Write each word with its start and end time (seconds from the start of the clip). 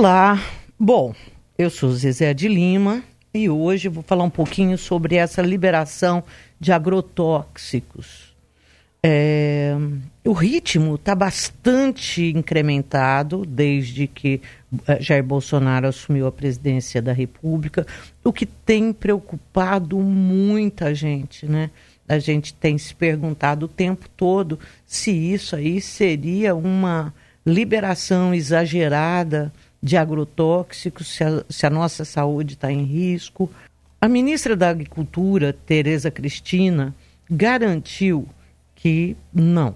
Olá, 0.00 0.42
bom, 0.78 1.14
eu 1.58 1.68
sou 1.68 1.92
Zezé 1.92 2.32
de 2.32 2.48
Lima 2.48 3.02
e 3.34 3.50
hoje 3.50 3.86
vou 3.86 4.02
falar 4.02 4.24
um 4.24 4.30
pouquinho 4.30 4.78
sobre 4.78 5.16
essa 5.16 5.42
liberação 5.42 6.24
de 6.58 6.72
agrotóxicos. 6.72 8.34
É, 9.02 9.76
o 10.24 10.32
ritmo 10.32 10.94
está 10.94 11.14
bastante 11.14 12.32
incrementado 12.34 13.44
desde 13.44 14.06
que 14.06 14.40
é, 14.88 15.02
Jair 15.02 15.22
Bolsonaro 15.22 15.88
assumiu 15.88 16.26
a 16.26 16.32
presidência 16.32 17.02
da 17.02 17.12
República, 17.12 17.86
o 18.24 18.32
que 18.32 18.46
tem 18.46 18.94
preocupado 18.94 19.98
muita 19.98 20.94
gente, 20.94 21.44
né? 21.44 21.70
A 22.08 22.18
gente 22.18 22.54
tem 22.54 22.78
se 22.78 22.94
perguntado 22.94 23.66
o 23.66 23.68
tempo 23.68 24.08
todo 24.16 24.58
se 24.86 25.10
isso 25.10 25.54
aí 25.54 25.78
seria 25.78 26.54
uma 26.54 27.12
liberação 27.44 28.32
exagerada 28.32 29.52
de 29.82 29.96
agrotóxicos, 29.96 31.08
se 31.08 31.24
a, 31.24 31.44
se 31.48 31.66
a 31.66 31.70
nossa 31.70 32.04
saúde 32.04 32.54
está 32.54 32.70
em 32.70 32.84
risco. 32.84 33.50
A 34.00 34.08
ministra 34.08 34.56
da 34.56 34.68
Agricultura, 34.68 35.52
Tereza 35.52 36.10
Cristina, 36.10 36.94
garantiu 37.30 38.26
que 38.74 39.16
não, 39.32 39.74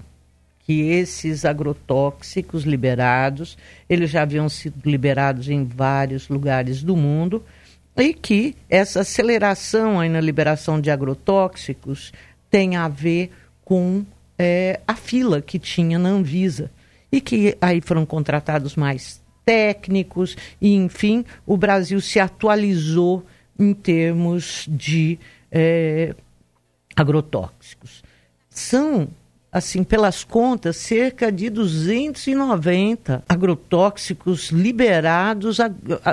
que 0.61 0.81
esses 0.83 1.45
agrotóxicos 1.45 2.65
liberados, 2.65 3.57
eles 3.89 4.11
já 4.11 4.23
haviam 4.23 4.49
sido 4.49 4.81
liberados 4.85 5.49
em 5.49 5.65
vários 5.65 6.29
lugares 6.29 6.83
do 6.83 6.97
mundo, 6.97 7.45
e 7.97 8.13
que 8.13 8.57
essa 8.69 9.01
aceleração 9.01 10.01
aí 10.01 10.09
na 10.09 10.21
liberação 10.21 10.81
de 10.81 10.91
agrotóxicos 10.91 12.13
tem 12.51 12.77
a 12.77 12.89
ver 12.89 13.31
com 13.65 14.05
é, 14.39 14.81
a 14.87 14.95
fila 14.95 15.41
que 15.41 15.59
tinha 15.59 15.99
na 15.99 16.09
Anvisa 16.09 16.71
e 17.11 17.21
que 17.21 17.57
aí 17.61 17.81
foram 17.81 18.05
contratados 18.05 18.75
mais 18.75 19.23
técnicos, 19.45 20.37
e 20.61 20.75
enfim, 20.75 21.25
o 21.47 21.57
Brasil 21.57 22.01
se 22.01 22.19
atualizou 22.19 23.25
em 23.59 23.73
termos 23.73 24.67
de 24.69 25.19
é, 25.51 26.15
agrotóxicos. 26.97 28.03
São, 28.49 29.09
assim, 29.53 29.85
pelas 29.85 30.25
contas, 30.25 30.77
cerca 30.77 31.31
de 31.31 31.51
290 31.51 33.25
agrotóxicos 33.29 34.51
liberados 34.51 35.59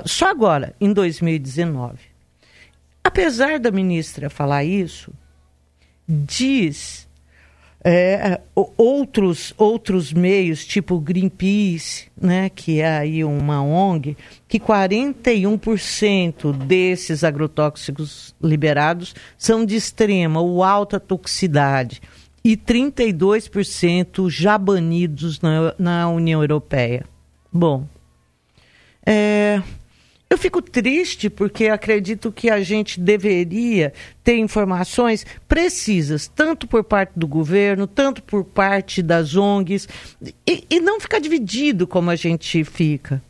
só 0.06 0.30
agora, 0.30 0.75
em 0.80 0.91
2019. 0.91 1.97
Apesar 3.03 3.59
da 3.59 3.72
ministra 3.72 4.30
falar 4.30 4.63
isso, 4.63 5.11
diz 6.08 7.08
é, 7.84 8.40
outros, 8.78 9.54
outros 9.58 10.14
meios, 10.14 10.66
tipo 10.66 11.00
Greenpeace, 11.00 12.10
né, 12.20 12.50
que 12.50 12.80
é 12.80 12.98
aí 12.98 13.24
uma 13.24 13.64
ONG, 13.64 14.16
que 14.48 14.60
41% 14.60 16.54
desses 16.54 17.24
agrotóxicos 17.24 18.36
liberados 18.42 19.16
são 19.38 19.66
de 19.66 19.76
extrema 19.76 20.40
ou 20.40 20.64
alta 20.64 21.00
toxicidade 21.00 22.02
e 22.44 22.56
32% 22.56 24.30
já 24.30 24.58
banidos 24.58 25.42
na, 25.42 25.74
na 25.78 26.09
União 26.09 26.42
Europeia. 26.42 27.06
Bom, 27.52 27.86
é, 29.06 29.62
eu 30.32 30.38
fico 30.38 30.62
triste 30.62 31.30
porque 31.30 31.68
acredito 31.68 32.32
que 32.32 32.50
a 32.50 32.62
gente 32.64 33.02
deveria 33.02 33.92
ter 34.24 34.38
informações 34.38 35.26
precisas, 35.46 36.26
tanto 36.26 36.66
por 36.68 36.86
parte 36.86 37.12
do 37.18 37.28
governo, 37.28 37.86
tanto 37.86 38.24
por 38.24 38.46
parte 38.46 39.04
das 39.04 39.36
ONGs, 39.36 39.90
e, 40.48 40.66
e 40.70 40.80
não 40.80 41.02
ficar 41.02 41.20
dividido 41.20 41.86
como 41.86 42.09
a 42.09 42.16
gente 42.16 42.64
fica. 42.64 43.22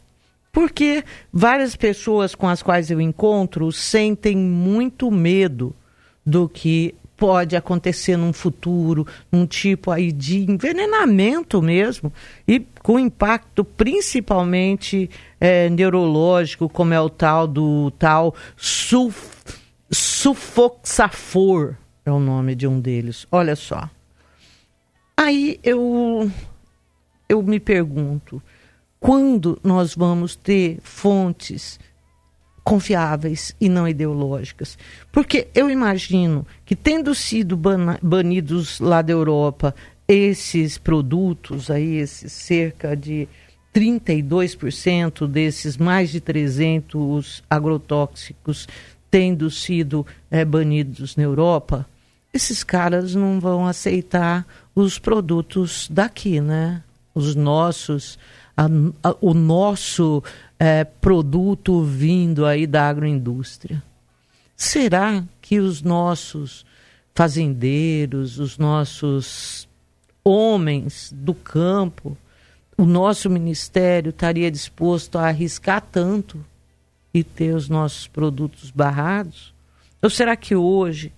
Porque 0.51 1.03
várias 1.33 1.75
pessoas 1.75 2.35
com 2.35 2.47
as 2.47 2.61
quais 2.61 2.91
eu 2.91 3.01
encontro 3.01 3.71
sentem 3.71 4.37
muito 4.37 5.09
medo 5.09 5.75
do 6.25 6.47
que 6.47 6.95
pode 7.21 7.55
acontecer 7.55 8.17
num 8.17 8.33
futuro, 8.33 9.05
um 9.31 9.45
tipo 9.45 9.91
aí 9.91 10.11
de 10.11 10.39
envenenamento 10.39 11.61
mesmo, 11.61 12.11
e 12.47 12.59
com 12.81 12.97
impacto 12.97 13.63
principalmente 13.63 15.07
é, 15.39 15.69
neurológico, 15.69 16.67
como 16.67 16.95
é 16.95 16.99
o 16.99 17.11
tal 17.11 17.45
do 17.45 17.91
tal 17.91 18.33
sulf, 18.57 19.39
sufoxafor, 19.91 21.75
é 22.03 22.11
o 22.11 22.19
nome 22.19 22.55
de 22.55 22.65
um 22.65 22.79
deles. 22.79 23.27
Olha 23.31 23.55
só. 23.55 23.87
Aí 25.15 25.59
eu, 25.63 26.31
eu 27.29 27.43
me 27.43 27.59
pergunto, 27.59 28.41
quando 28.99 29.59
nós 29.63 29.93
vamos 29.93 30.35
ter 30.35 30.79
fontes 30.81 31.79
confiáveis 32.63 33.55
e 33.59 33.67
não 33.67 33.87
ideológicas. 33.87 34.77
Porque 35.11 35.47
eu 35.53 35.69
imagino 35.69 36.45
que, 36.65 36.75
tendo 36.75 37.13
sido 37.15 37.59
banidos 38.01 38.79
lá 38.79 39.01
da 39.01 39.13
Europa 39.13 39.75
esses 40.07 40.77
produtos, 40.77 41.71
aí, 41.71 41.97
esses 41.97 42.31
cerca 42.31 42.95
de 42.95 43.27
32% 43.73 45.27
desses 45.27 45.77
mais 45.77 46.09
de 46.09 46.19
300 46.19 47.43
agrotóxicos 47.49 48.67
tendo 49.09 49.49
sido 49.51 50.05
é, 50.29 50.45
banidos 50.45 51.17
na 51.17 51.23
Europa, 51.23 51.85
esses 52.33 52.63
caras 52.63 53.13
não 53.13 53.39
vão 53.41 53.67
aceitar 53.67 54.45
os 54.73 54.97
produtos 54.97 55.87
daqui, 55.91 56.39
né? 56.39 56.81
Os 57.13 57.35
nossos, 57.35 58.17
a, 58.61 59.09
a, 59.09 59.15
o 59.19 59.33
nosso 59.33 60.23
é, 60.59 60.83
produto 60.83 61.81
vindo 61.81 62.45
aí 62.45 62.67
da 62.67 62.87
agroindústria. 62.87 63.81
Será 64.55 65.23
que 65.41 65.59
os 65.59 65.81
nossos 65.81 66.63
fazendeiros, 67.15 68.37
os 68.37 68.59
nossos 68.59 69.67
homens 70.23 71.11
do 71.15 71.33
campo, 71.33 72.15
o 72.77 72.85
nosso 72.85 73.29
ministério 73.29 74.11
estaria 74.11 74.51
disposto 74.51 75.17
a 75.17 75.27
arriscar 75.27 75.81
tanto 75.81 76.43
e 77.11 77.23
ter 77.23 77.55
os 77.55 77.67
nossos 77.67 78.07
produtos 78.07 78.69
barrados? 78.69 79.53
Ou 80.01 80.09
será 80.09 80.35
que 80.35 80.55
hoje, 80.55 81.11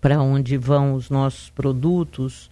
para 0.00 0.20
onde 0.20 0.56
vão 0.56 0.94
os 0.94 1.08
nossos 1.08 1.50
produtos, 1.50 2.50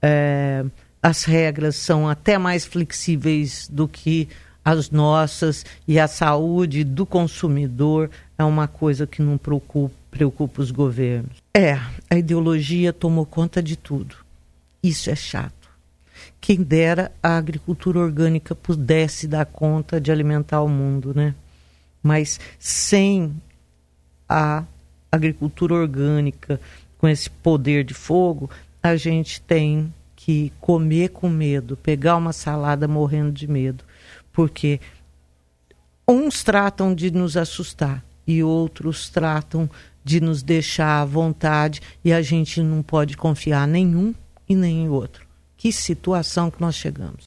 é, 0.00 0.64
as 1.02 1.24
regras 1.24 1.76
são 1.76 2.08
até 2.08 2.38
mais 2.38 2.64
flexíveis 2.64 3.68
do 3.70 3.86
que 3.86 4.28
as 4.64 4.90
nossas 4.90 5.64
e 5.86 5.98
a 5.98 6.06
saúde 6.06 6.84
do 6.84 7.06
consumidor 7.06 8.10
é 8.36 8.44
uma 8.44 8.68
coisa 8.68 9.06
que 9.06 9.22
não 9.22 9.38
preocupa, 9.38 9.94
preocupa 10.10 10.60
os 10.60 10.70
governos. 10.70 11.38
É, 11.54 11.80
a 12.10 12.16
ideologia 12.16 12.92
tomou 12.92 13.24
conta 13.24 13.62
de 13.62 13.76
tudo. 13.76 14.16
Isso 14.82 15.10
é 15.10 15.16
chato. 15.16 15.70
Quem 16.40 16.62
dera 16.62 17.10
a 17.22 17.36
agricultura 17.36 17.98
orgânica 17.98 18.54
pudesse 18.54 19.26
dar 19.26 19.46
conta 19.46 20.00
de 20.00 20.12
alimentar 20.12 20.62
o 20.62 20.68
mundo, 20.68 21.12
né? 21.14 21.34
Mas 22.02 22.38
sem 22.58 23.34
a 24.28 24.64
agricultura 25.10 25.74
orgânica, 25.74 26.60
com 26.98 27.08
esse 27.08 27.30
poder 27.30 27.84
de 27.84 27.94
fogo, 27.94 28.50
a 28.82 28.96
gente 28.96 29.40
tem 29.40 29.92
que 30.28 30.52
comer 30.60 31.08
com 31.08 31.26
medo, 31.26 31.74
pegar 31.74 32.14
uma 32.16 32.34
salada 32.34 32.86
morrendo 32.86 33.32
de 33.32 33.48
medo 33.48 33.82
porque 34.30 34.78
uns 36.06 36.44
tratam 36.44 36.94
de 36.94 37.10
nos 37.10 37.34
assustar 37.34 38.04
e 38.26 38.42
outros 38.42 39.08
tratam 39.08 39.70
de 40.04 40.20
nos 40.20 40.42
deixar 40.42 41.00
à 41.00 41.04
vontade 41.06 41.80
e 42.04 42.12
a 42.12 42.20
gente 42.20 42.62
não 42.62 42.82
pode 42.82 43.16
confiar 43.16 43.66
nenhum 43.66 44.14
e 44.46 44.54
nem 44.54 44.84
em 44.84 44.88
outro. 44.90 45.26
Que 45.56 45.72
situação 45.72 46.50
que 46.50 46.60
nós 46.60 46.74
chegamos. 46.74 47.16